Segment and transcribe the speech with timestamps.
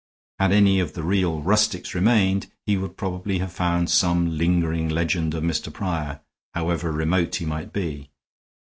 [0.39, 5.35] Had any of the real rustics remained, he would probably have found some lingering legend
[5.35, 5.71] of Mr.
[5.71, 6.21] Prior,
[6.55, 8.09] however remote he might be.